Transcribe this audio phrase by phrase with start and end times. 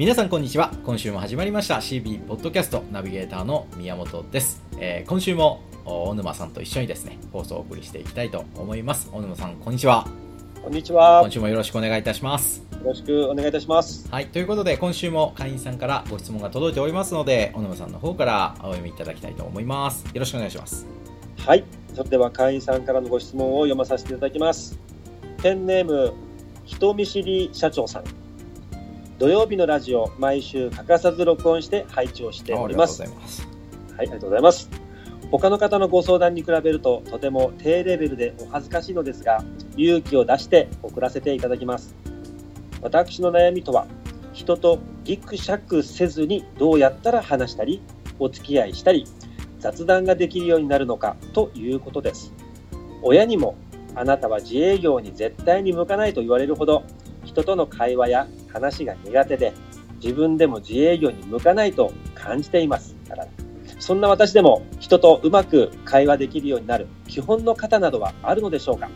[0.00, 10.08] 皆さんこんにちは今週も始まりました CB ポッドキャストナビゲーターの宮本です、えー今週もお小沼さんと一緒にですね放送をお送りしていきたいと思います小沼さんこんにちは
[10.64, 11.20] こんにちは。
[11.20, 14.08] 今週もよろしくお願いいたしますよろしくお願いいたします。
[14.10, 20.86] はいということで今週も会員さんからご質問が届いておりますので小沼さんの方からお読みいただきたいと思いますよろしくお願いします
[21.44, 21.64] はい。
[21.94, 24.78] それでは会員さんからのご質問を読まさせていただきます。
[25.42, 26.14] ペンネーム、
[26.64, 28.29] 人見知り社長さん。
[29.20, 33.02] 土曜日のラジオ、毎週欠かさず録音して配置をしております。
[33.02, 33.48] ありがとうございます
[33.94, 34.70] はい、ありがとうございます。
[35.30, 39.44] 他の方のご相談に比べるととても低レベルでお恥ずかしいのですが、
[39.76, 41.94] 勇気を出して送らせていただきます。
[42.80, 43.86] 私の悩みとは、
[44.32, 47.82] 人とギクシャクせずにどうやったら話したり、
[48.18, 49.04] お付き合いしたり、
[49.58, 52.32] 雑談ができるようになるのかということです。
[53.02, 53.54] 親にも、
[53.94, 56.84] あなたは自営業に絶対に向かないと言われるほど、
[57.26, 59.52] 人との会話や話が苦手で、
[60.02, 62.96] 自分でも自営業に向かないと感じています。
[63.08, 63.28] だから
[63.78, 68.88] そんな私でも人とうまく会話できるようになる基本の方などはあるのでしょうか？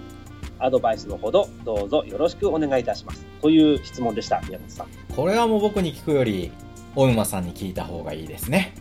[0.59, 3.25] アドバイスのほどどうぞよろしくお願いいたします。
[3.43, 4.87] という質問でした、宮本さん。
[5.15, 6.53] これはもう僕に聞くより
[6.95, 8.75] 小沼さんに聞いた方がいいですね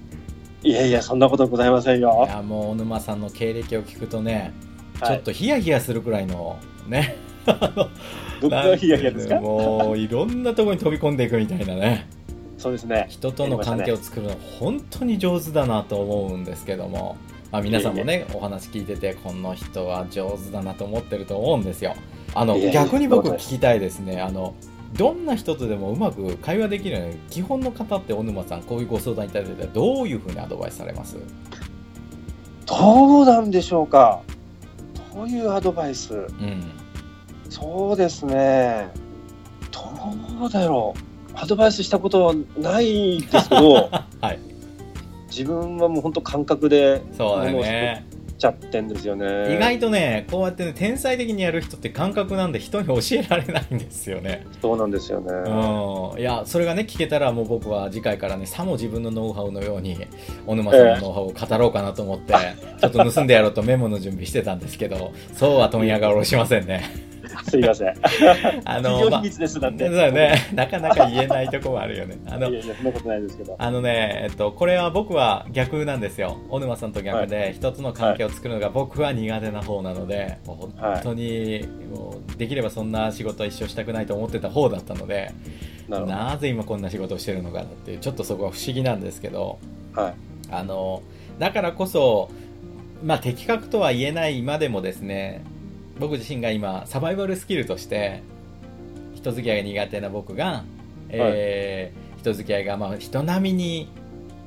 [0.62, 2.26] いやいや、そんなことございませんいよ。
[2.28, 4.54] やもう小沼さんの経歴を聞くとね、
[5.02, 7.18] はいちょっとヒヤヒヤするくらいのね
[8.42, 9.40] 僕がヒヤヒヤですか？
[9.40, 12.08] もういろんなところに飛び込んでいくみたいなね。
[12.58, 13.08] そうですね。
[13.10, 17.18] 人との関係を作るの本当に上手だなと思うんですけども、
[17.52, 21.96] まあ、皆さんもねお話聞いててこの人は上手だなと思ってると思うんですよ。
[22.34, 24.22] あの逆に僕聞きたいですね。
[24.22, 24.56] あの
[24.94, 31.18] どんな人とでもうまく会話できるように基本の方って小沼さんこういうご相談いただいてどういうふうにアドバイスされます？
[32.66, 34.22] どうなんでしょうか。
[35.14, 36.14] どういうアドバイス？
[36.14, 36.72] うん
[37.54, 38.90] そうですね。
[39.72, 43.90] どうだろうアドバイスしたことはないですけど、
[44.22, 44.40] はい
[45.28, 48.08] 自分はもう本当感覚でそうだね
[48.40, 49.56] ちゃってんですよね。
[49.56, 55.32] 意外とねこうやってね天才的にやる人って感覚なんで人に教えられないんですよねそうなんですよね。
[55.32, 59.96] うんいやそれがね聞けたらもう僕は次回からねさも自分のノウハウのように
[60.48, 62.34] 小沼さんのノウハウを語ろうかなと思って、
[62.82, 67.13] ちょっと盗んでやろうとメモの準備してたんですけどそうは問屋が下ろしませんね
[67.50, 67.90] すいません。
[68.66, 69.22] あ企業まあ
[70.12, 73.56] ね なかなか言えないとこもあるよねあのいやいや、そんなことないですけど。
[73.58, 76.38] あのね、えっと、これは僕は逆なんですよ。
[76.50, 85.32] 小沼さんと逆で、一つの関係を作るのが僕は苦手な方なので、もう本当に、もうできればそんな仕事は一生したくないと思ってた方だったので、
[85.90, 86.02] な。
[86.02, 89.60] なぜ今こんな仕事をしてるのかなっていう、ちょっとそこは不思議なんですけど、
[89.94, 90.14] はい。
[90.52, 91.02] あの、
[91.40, 92.30] だからこそ、
[93.04, 95.44] まあ的確とは言えない今でもですね、
[96.00, 98.24] 僕自身が今、サバイバルスキルとして、
[99.16, 100.64] 人付き合いが苦手な僕が、
[101.10, 103.90] えー人付き合いがまあ人並みに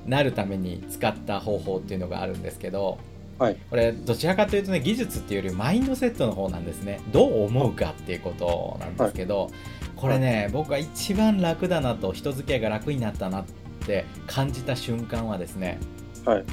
[0.07, 2.97] なるために使った方法っていうのがあるんですけど、
[3.39, 3.57] はい。
[3.69, 7.01] これどちらかというとね技術っていうよりマインドセットの方なんですね。
[7.13, 9.51] どう思うかっていうことなんですけど、
[9.95, 13.45] これね僕が一番楽だなと人付き合いが楽になったなっ
[13.87, 15.79] て感じた瞬間はですね
[16.25, 16.45] はい。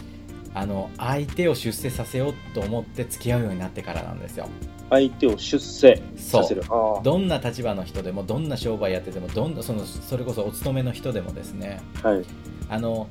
[0.54, 4.48] あの相手を出世させようと思って付き合うようになってからなんですよ
[4.90, 6.64] 相手を出世そうさせる。
[6.70, 12.10] あどんな立場の人でもどんな商売やっててもどんなそのそれこそお勤めの人でもですねあ。
[12.10, 12.26] はい。
[12.70, 13.08] あの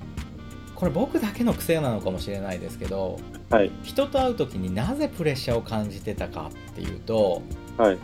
[0.75, 3.19] これ僕だけの癖なのかもしれないですけど
[3.50, 3.70] はい。
[3.82, 7.42] 人と会う時になぜプレッシャーを感じてたかっていうと
[7.76, 7.98] はい。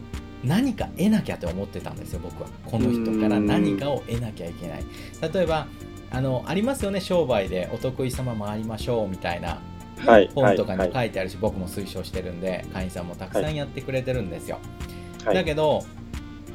[0.45, 4.85] 何か得なきゃって思ってたんですよ僕はこの人から何かを得なきゃいけない
[5.33, 5.67] 例えば
[6.11, 9.61] あのありますよね商売でお得意様回りましょうみたいな
[9.99, 10.31] はい。
[10.35, 10.93] 本とかにはい。
[10.93, 14.59] 書いてあるし、僕も推奨してるんで会員さんもたくさんやってくれてるんですよ、
[15.25, 15.35] はい。
[15.35, 15.85] だけど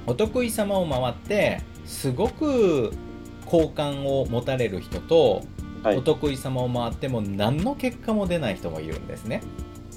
[0.07, 2.93] お得意様を回ってすごく
[3.45, 5.43] 好感を持たれる人と、
[5.83, 9.41] はいお得意様を回っても何の結果も出ない人もいるんですね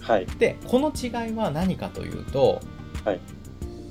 [0.00, 0.26] はい。
[0.26, 2.61] でこの違いは何かというと、
[3.05, 3.20] はい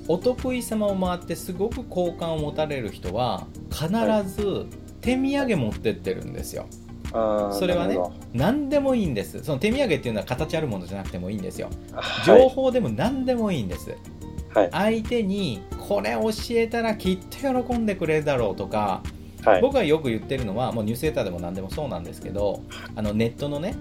[0.08, 3.88] お得意様を回ってすごく好感を持たれる人は必
[4.30, 4.66] ず
[5.06, 6.66] 手土産持ってってるんですよ。
[7.12, 7.96] それはね
[8.34, 9.42] 何でもいいんです。
[9.44, 11.70] その手土産っていうのは形あるものじゃなくてもいいんですよ。
[12.26, 13.96] ど情報でも何でもいいんです、
[14.52, 14.68] はい。
[14.72, 19.02] 相手にこれ教えたらきっと喜んでくれるだろうとか、
[19.44, 19.62] はい。
[19.62, 22.64] 僕がよく言ってるのはもうニュースレターでも何でもそうなんですけど
[22.96, 23.76] あのネットのね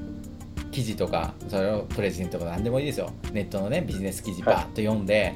[0.72, 3.10] 記事とかそれをプレゼントとか何でもいいですよ。
[3.34, 5.34] ネットのねビジネス記事バーッと読んで、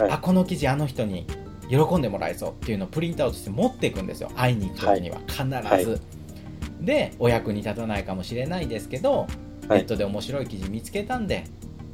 [0.00, 0.10] はい。
[0.10, 1.26] あこの記事あの人に
[1.70, 4.30] 喜んでもらえそうっていうのをプリントアウトして持っていくんですよ。
[4.34, 5.20] 会いに行く時には。
[5.28, 6.00] 必ず、はい。
[6.84, 9.28] でお役に立たないかもしれないですけど、
[9.68, 11.44] ネットで面白い記事見つけたんで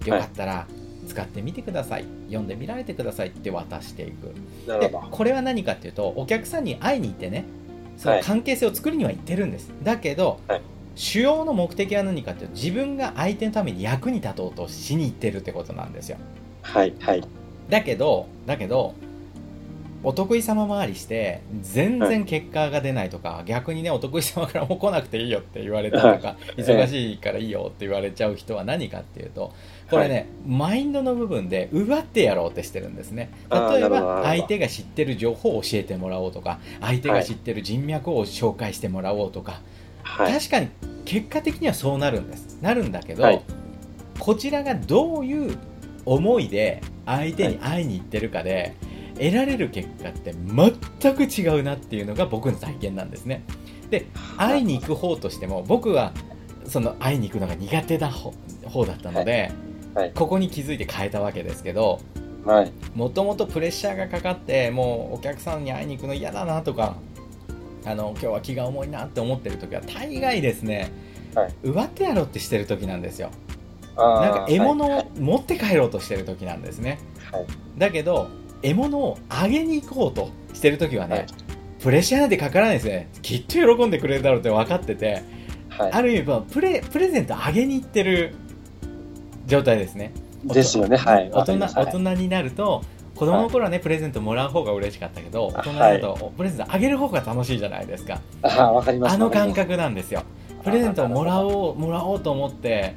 [0.06, 0.66] よかったら
[1.06, 2.04] 使ってみてください。
[2.26, 4.32] 読んでみられてくださいって渡していく。
[4.66, 5.08] でなるほど。
[5.10, 7.44] これは何かっていうとお客さんに会いに行ってね
[7.98, 10.62] その関係性を作るには言ってるんです、だけど、はい。
[10.94, 16.16] 主要の目的は何かっていうと自分が相手のために役に立とうとしに行ってるってことなんですよ。
[16.62, 16.94] はい。
[17.00, 17.22] はい。
[17.68, 18.94] だけどだけど
[20.06, 26.60] お得意様回りして全然結果が出ないとか、逆にねお得意様から もう来なくていいよって言われたりとか、い。
[26.60, 29.52] 忙しいからいいよって言われちゃう人は何かっていうと
[29.90, 33.30] これね、マインドの部分で奪ってやろうってしてるんですね。
[33.50, 39.60] 例えば相手が知ってる情報を教えてもらおうとか相手が知ってる人脈を紹介してもらおうとか、
[40.04, 40.32] はい。
[40.32, 40.68] 確かに
[41.04, 42.58] 結果的にはそうなるんです。
[42.62, 43.42] なるんだけど、はい。
[44.20, 45.58] こちらがどういう
[46.04, 48.76] 思いで相手に会いに行ってるかで、
[49.18, 53.44] 得られる結果って全く違うなっていうのが僕の体験なんですね。
[53.90, 56.12] で会いに行く方としても僕は
[56.66, 58.32] その会いに行くのが苦手な方
[58.64, 59.52] 方だったので、
[59.94, 60.12] はい。
[60.12, 62.00] ここに気づいて変えたわけですけど
[62.44, 62.72] はい。
[62.94, 66.96] もともとプレッシャーがかかってもうお客さんに会いに行くの嫌だなとか
[67.84, 70.90] あの今日は気が重いなって思ってる時は大概ですね、
[71.34, 73.30] はい奪ってやろうってしてる時なんですよ
[73.96, 75.08] なんか獲物はい。
[75.18, 76.98] を持って帰ろうとしてる時なんですね。
[77.30, 77.46] はい。
[77.78, 78.28] だけど
[78.62, 81.26] 獲物をあげに行こうとしてる時はね、はい。
[81.80, 83.08] プレッシャーなんてかからないですね。
[83.22, 85.22] きっと喜んでくれるだろうって分かってて
[85.68, 85.92] はい。
[85.92, 88.34] ある意味まあプレプレゼントあげに行ってる
[89.46, 90.12] 状態ですね。
[90.44, 90.96] ですよね。
[90.96, 91.30] はい。
[91.32, 92.82] 大人大人になると
[93.16, 98.20] 子供の頃はね、プレゼントもらう方が嬉しかったけど大人になると、プレゼントあげる方が楽しいじゃないですか。
[98.42, 99.14] あーわかります。
[99.14, 100.22] あの感覚なんですよ。
[100.62, 102.94] プレゼントをもらおうもらおうと思って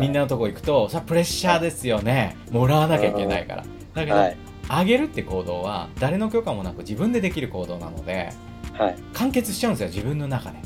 [0.00, 2.36] みんなのとこ行くとさプレッシャーですよね。
[2.50, 3.64] もらわなきゃいけないから。
[3.94, 4.36] だけど、はい。
[4.68, 8.32] あげるって行動は誰の許可もなく自分でできる行動なので
[8.72, 8.96] はい。
[9.12, 10.58] 完結しちゃうんですよ自分の中で。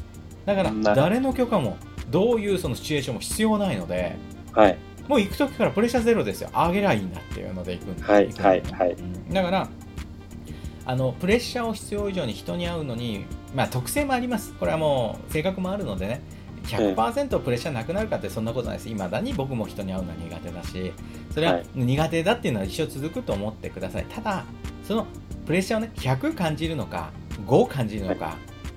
[0.47, 1.77] だから誰の許可も
[2.11, 4.17] どういうそのシチュエーションも必要ないので
[4.53, 4.79] はい。
[5.09, 6.51] もう行く時からプレッシャーゼロですよ。
[6.53, 8.93] あげりゃいいんだっていうので行くんではい行くんではいはい。
[8.93, 9.31] うん。
[9.33, 9.69] だから
[10.87, 14.55] あのプレッシャーを必要以上に人に会うのに、まあ、特性もあります。
[14.55, 16.23] これはもう性格もあるのでね
[16.69, 18.89] 100%プレッシャーなくなるかってそんなことないです。
[18.89, 20.93] いまだに僕も人に会うのは苦手だし
[21.33, 21.67] それははい。
[21.75, 24.07] 苦手だっていうのは一生続くと思ってください。
[24.07, 24.45] ただ
[24.85, 25.07] その
[25.47, 27.11] プレッシャーをね100感じるのか
[27.47, 28.37] 5感じるのか、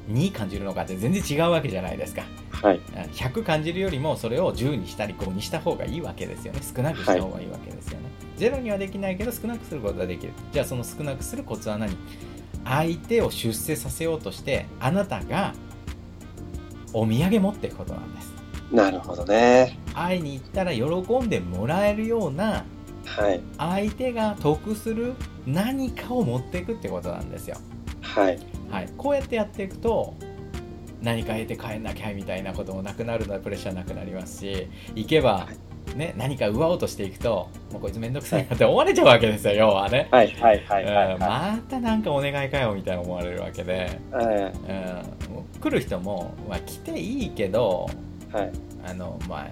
[0.09, 2.23] 2感じるのかって全然違うわけじゃないですか。
[2.51, 2.79] はい。
[3.13, 6.59] 100感じるよりもそれを10にしたり5にした方がいいわけですよね。
[6.61, 8.05] 少なくした方がいいわけですよね、
[8.37, 10.33] ゼロにはできないけど少なくすることができる。
[10.51, 11.97] じゃあその少なくするコツは何？
[12.63, 15.53] 相手を出世させようとしてあなたが
[16.93, 18.33] お土産持っていくことなんです
[18.71, 19.77] なるほどね。
[19.93, 20.83] 会いに行ったら喜
[21.19, 22.63] んでもらえるような
[23.05, 23.41] はい。
[23.57, 25.13] 相手が得する
[25.45, 27.57] 何かを持っていくってことなんですよ
[28.01, 28.39] はい。
[28.69, 30.15] はい、こうやってやっていくと
[31.01, 35.47] 何か得て帰んなきゃみたいなこともなくなるのでプレッシャーなくなりますし行けば、
[35.95, 40.31] ね、何か奪おうとしていくともうこいつめんどくさいなって思われちゃうわけですよ要はね、はい。
[40.39, 40.63] はい。
[40.65, 40.83] はい。
[40.83, 41.17] うんはい。
[41.17, 44.51] またなんかお願いかよみたいな思われるわけで、は
[45.53, 47.89] うん、来る人も、まあ、来ていいけど
[48.31, 48.35] い。
[48.35, 48.51] はい。
[48.85, 49.47] あの、まあ、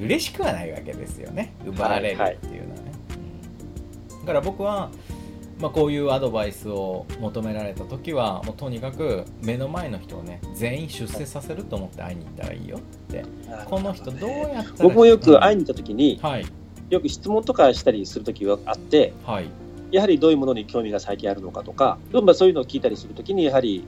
[0.00, 4.90] 嬉しくはないわけですよね奪われるっていうのはね、うんだから僕は、
[5.60, 13.24] まあ、こういうアドバイスを求められた時はもうとにかく目の前の人をね全員出世させると思って会いに行ったらいいよって
[13.64, 16.46] この人どうやったら僕もよく会いに、に行った時に、はい
[16.90, 19.48] よく質問とかしたりする時があって、はい。
[19.92, 23.84] やはりどういうものに興味が最近あるのかとか、まあそういうのを聞いたりするときに、やはり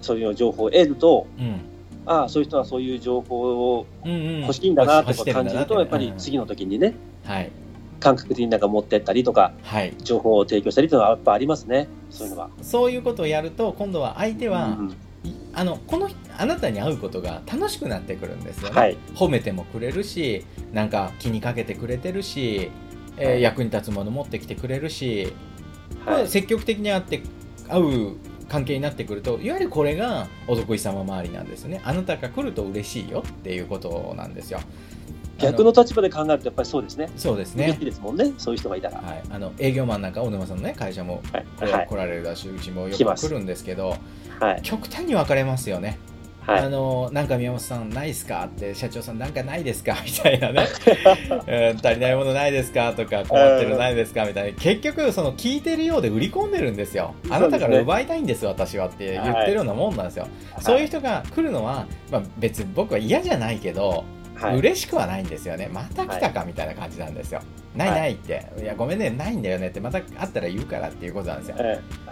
[0.00, 1.60] そういう情報を得ると、うん。
[2.06, 7.50] ああ、そういう人はそういう情報を欲しいんだなとか感じると、やっぱり次の時にね、はい。
[8.00, 9.92] 感覚的になんか持ってったりとか、はい。
[9.98, 12.50] 情報を提供したりというのはやっぱありますね、そういうのは。
[12.62, 14.94] そういうことをやると今度は相手は、うんい
[15.58, 18.96] あのこの人あなたに会うことが楽しくなってくるんですよね、はい。
[19.14, 22.70] 褒めてもくれるしなんか気にかけてくれてるし、
[23.16, 25.32] えーはい役に立つもの持ってきてくれるし、
[26.06, 26.28] はい。
[26.28, 27.22] 積極的に会って
[27.68, 28.16] 会う
[28.48, 34.60] 関係になってくるといわゆるこれがお得意様周りなんですよねあなたが来ると嬉しいよっていうことなんですよ
[35.38, 37.08] 逆の立場で考えると、やっぱりそうですね。
[37.16, 37.64] そうですね。
[37.66, 38.98] 嬉しいですもんね、そういう人がいたら。
[39.00, 41.46] はい、あの営業マンなんか小沼さんの、ね、会社もはい。
[41.58, 41.86] これはい。
[41.86, 43.96] 来られるだしうちもよく来るんですけど
[44.40, 44.62] はい。
[44.62, 45.98] 極端に分かれますよね。
[46.46, 46.70] あはい。
[46.70, 49.96] のなんか宮本さんないっすかって社長さんなんかないですか？
[50.02, 50.66] みたいなね、
[51.46, 54.24] うん足りないものないですかとか困ってるのないですか？
[54.24, 54.58] みたいな。
[54.58, 57.14] 結局その聞いてるようで売り込んでるんですよ。
[57.28, 60.26] あなたから奪いたいんです私はって言ってるようなもんなんですよ、
[60.60, 64.04] そういう人が来るのは、まあ、別に僕は嫌じゃないけど、
[64.40, 64.58] はい。
[64.58, 65.68] 嬉しくはないんですよね。
[65.72, 67.40] また来たかみたいな感じなんですよ、
[67.76, 71.56] ないないって、い、やごめんねないんだよねってまた会ったら言うからっていうことなんですよ。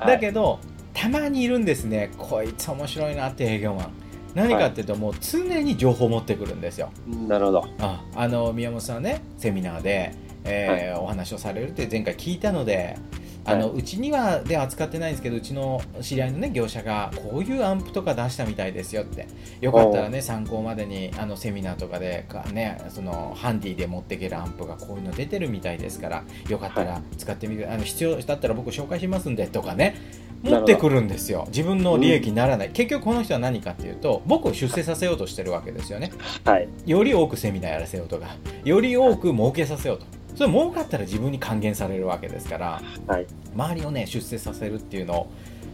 [0.07, 0.59] だけど
[0.93, 2.11] たまにいるんですね。
[2.19, 3.93] こいつ面白いなって営業マン。
[4.35, 6.91] 何かっていうと、もう常に情報を持ってくるんですよ。
[7.07, 7.65] なるほど。
[7.79, 10.13] ああの宮本さんはねセミナーで、
[10.45, 12.99] えーお話をされるって前回聞いたので
[13.47, 19.29] あのうちにはでは扱ってないんですけどうちの知り合いの、ね、業者がこういうアンプとか出したみたいですよって。
[19.61, 29.97] よかったらね参考までにあのセミナーとかでか、ね、そのハンディで持っていけるアンプがこういうの出てるみたいですからよかったら使ってみて、はい、あの必要だったら僕紹介しますんでとかね
[30.43, 31.45] 持ってくるんですよ。
[31.49, 36.13] 自分の利益にならない、うん、結局この人は何かっていうと僕を出世させようとしてるわけですよね、
[36.45, 45.31] はい、より多くセミナーやらせようとかより多く儲けさせようとそれ儲かったら自分に還元されるわけですから、はい、周りをね出世させるっていうのを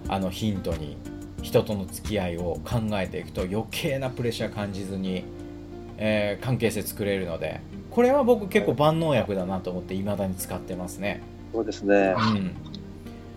[0.09, 0.97] あのヒントに
[1.43, 5.25] 人との付き合いを考えていくと余計なプレッシャー感じずに、
[5.99, 11.21] えー、関係性作れるのでこれは僕結構万能薬だなと思っていまだに使ってますね。
[11.53, 12.55] そうですね、うん。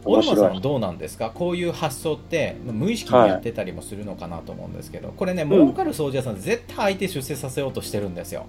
[0.06, 1.32] 小沼さんどうなんですか？
[1.32, 8.46] こういう発想って無意識にやってたりもするのかなと思うんですけど、はい、これね儲かる掃除屋さん絶対相手出世させようとしてるんですよ。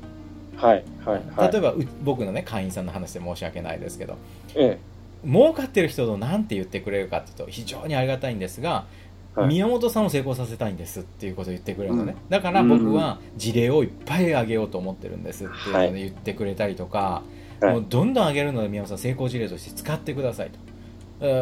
[0.56, 4.16] はいはいはい、例えば僕のね会員さんの話で申し訳ないですけど、
[4.54, 4.78] え
[5.24, 8.86] え、儲かってる人と何て言ってくれるかっていうと非常にありがたいんですが、
[9.34, 17.22] はい、宮本さんを成功させたいんですっていうことを言ってくれるのね、うん、だから僕は事例をいっぱいあげようと思ってるんですっていうので言ってくれたりとか、
[17.60, 20.58] はい、もうどんどんあげるので宮本さん成功事例として使ってくださいと。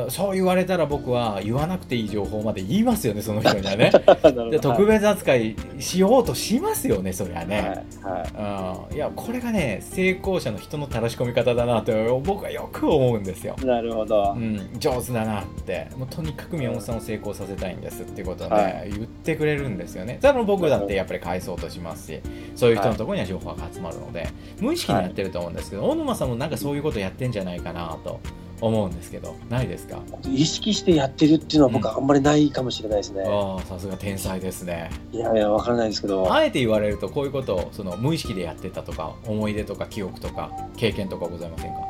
[0.09, 3.91] そう言われたら僕は言わなくていい情報まで言いますよね、その人にはね。
[4.51, 8.99] で特別扱いしようとしますよね、そりゃね、はい、い。
[8.99, 13.57] やこれがね、成功者の人のたらし込み方だなと僕はよく思うんですよ。
[13.65, 20.19] なるほど、うん、上手だなって、もうとにかく宮本さんを成功させたいんですっていうことをね、はい、言ってくれるんですよね。
[20.21, 22.21] だから僕だってやっぱり返そうとしますし、
[22.55, 24.29] そういう人のところには情報が集まるので、
[24.61, 28.21] 無意識にやってると思うんですけど、大沼さんもなんかそういうことやってんじゃないかなと。
[28.61, 30.01] 思うんですけどないですか？
[30.25, 34.91] 意識してやってるっていうのは僕はあんまりないかもしれないですね、うん、ああさすが天才ですね。
[35.13, 36.33] いやいやわからないですけど。
[36.33, 41.81] あえて言われるとこういうことをその無意識でやってたとか思い出とか記憶とか経験とかございませんか？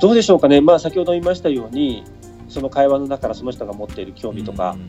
[0.00, 0.60] どうでしょうかね。
[0.60, 2.04] まあ先ほど言いましたように
[2.48, 4.88] その会話の中からその人が持っている興味とか、うん、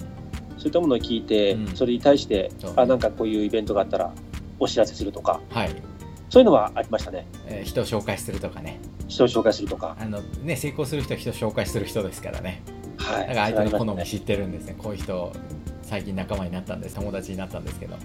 [0.57, 4.13] そういったものを聞いて、うん、それに対して、あなんかこういうイベントがあったら
[4.59, 5.69] お知らせするとか、はい、
[6.29, 8.79] そういうのはありましたね、えー、人を紹介するとかね
[9.13, 9.95] 人を紹介するとか。
[9.99, 12.63] あの、ね、成功する人は人を紹介する人ですからね、
[12.97, 15.31] はい、だから相手の好み知ってるんですね、ね、こういう人
[15.81, 16.95] 最近仲間になったんです。
[16.95, 17.95] 友達になったんですけど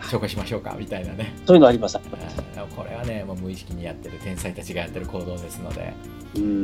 [0.00, 1.34] 紹介しましょうかみたいなね。
[1.46, 1.98] そういうのあります。
[1.98, 5.92] これはねもう無意識にやってる天才たちがやってる行動ですので、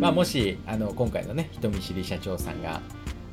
[0.00, 2.80] まあ、もしあの今回のね人見知り社長さんが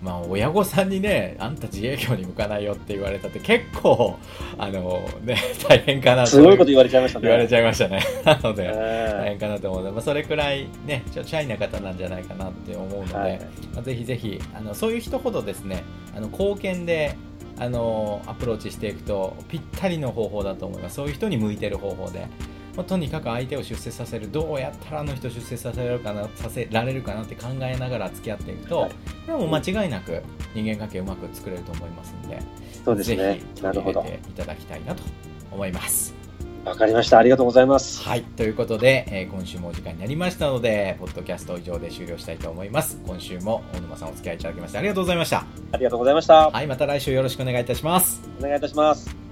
[0.03, 4.19] まあ、親御さんにね、あんた自営業に向かないよって言われたって結構、
[4.57, 7.23] あのね、 大変かなすごいこと言われちゃいましたね。
[7.23, 8.03] 言われちゃいましたね。
[8.25, 13.39] なので、大変かなと思うので、まあ、それくらいね、ちょっとシャイな方なんじゃないかなって思うので、はい、
[13.73, 15.83] まあ、ぜひぜひ、あの、そういう人ほどですね、
[16.13, 17.15] あの、貢献で、
[17.57, 20.95] あの、アプローチしていくと、ぴったりの方法だと思います。
[20.95, 22.27] そういう人に向いてる方法で。
[22.75, 28.91] まあ、とにかく相手を出世させるどうやったらあの人出世させられるかなさせられるかなって考えながら付き合っていくと、はい、
[29.27, 30.21] でも間違いなく
[30.55, 32.39] 人間関係うまく作れると思いますので
[32.83, 35.03] そうですねぜひ取り入れていただきたいなと
[35.51, 36.13] 思います。
[36.65, 37.19] わかりました。
[37.19, 38.01] ありがとうございます。
[38.03, 38.23] はい。
[38.23, 43.01] ということで、えー、今週もお時間になりましたので、ポッドキャスト以上で終了したいと思います。
[43.05, 45.45] 今週も大沼さんお付き合いいただきましてありがとうございました。
[45.73, 46.49] ありがとうございました。
[46.49, 46.67] はい。
[46.67, 48.21] また来週よろしくお願いいたします。
[48.39, 49.22] お願いいたします。